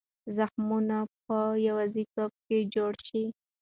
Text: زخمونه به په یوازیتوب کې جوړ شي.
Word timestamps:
زخمونه 0.37 0.97
به 1.07 1.13
په 1.25 1.37
یوازیتوب 1.67 2.31
کې 2.45 2.57
جوړ 2.73 2.93
شي. 3.07 3.23